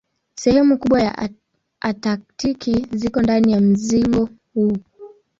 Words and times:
Sehemu 0.35 0.77
kubwa 0.77 1.01
ya 1.01 1.29
Antaktiki 1.81 2.87
ziko 2.91 3.21
ndani 3.21 3.51
ya 3.51 3.61
mzingo 3.61 4.29
huu. 4.53 4.77